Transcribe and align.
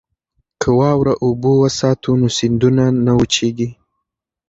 که 0.61 0.69
واوره 0.77 1.13
اوبه 1.23 1.51
وساتو 1.61 2.11
نو 2.19 2.27
سیندونه 2.37 2.85
نه 3.05 3.13
وچیږي. 3.19 3.69